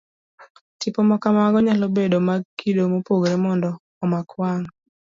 Tipo 0.81 0.99
ma 1.09 1.17
kamago 1.23 1.57
nyalobedo 1.65 2.17
mag 2.27 2.41
kido 2.59 2.81
mopogore 2.91 3.35
mondo 3.45 3.69
omak 4.03 4.27
wang'. 4.39 4.67